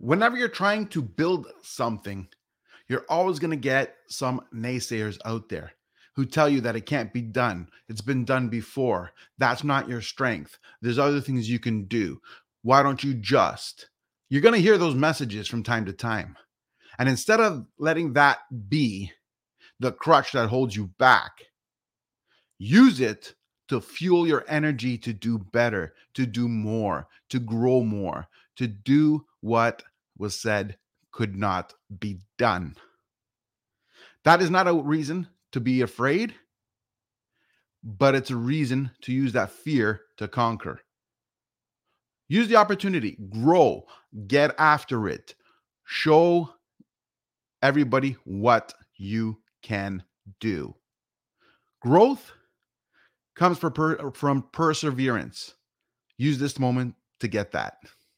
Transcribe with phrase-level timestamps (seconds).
[0.00, 2.26] whenever you're trying to build something,
[2.88, 5.72] you're always going to get some naysayers out there
[6.16, 7.68] who tell you that it can't be done.
[7.88, 9.12] It's been done before.
[9.38, 10.58] That's not your strength.
[10.82, 12.20] There's other things you can do.
[12.62, 13.88] Why don't you just?
[14.28, 16.36] You're going to hear those messages from time to time.
[16.98, 18.38] And instead of letting that
[18.68, 19.12] be
[19.78, 21.32] the crutch that holds you back,
[22.58, 23.34] use it
[23.68, 28.26] to fuel your energy to do better, to do more, to grow more,
[28.56, 29.82] to do what
[30.20, 30.76] was said
[31.12, 32.76] could not be done.
[34.24, 36.34] That is not a reason to be afraid,
[37.82, 40.80] but it's a reason to use that fear to conquer.
[42.28, 43.84] Use the opportunity, grow,
[44.28, 45.34] get after it,
[45.84, 46.48] show
[47.62, 50.02] everybody what you can
[50.38, 50.74] do.
[51.80, 52.30] Growth
[53.34, 55.54] comes from, per, from perseverance.
[56.18, 57.78] Use this moment to get that.